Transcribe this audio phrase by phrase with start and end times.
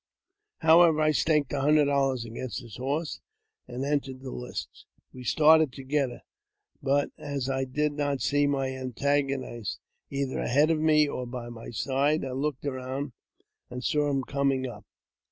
[0.61, 3.21] However, I staked a hundred dollars against his horse,
[3.67, 4.87] and entered the lists.
[5.13, 6.23] We started together;
[6.81, 9.79] but, as I did not see my antagonist,
[10.09, 13.11] either ahead of me or by my side, I looked around,
[13.69, 14.85] and saw him coming up.